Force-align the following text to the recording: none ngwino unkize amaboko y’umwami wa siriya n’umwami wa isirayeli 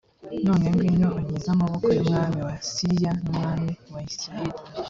none 0.45 0.65
ngwino 0.71 1.07
unkize 1.17 1.47
amaboko 1.55 1.87
y’umwami 1.95 2.39
wa 2.47 2.55
siriya 2.71 3.11
n’umwami 3.21 3.71
wa 3.93 3.99
isirayeli 4.09 4.57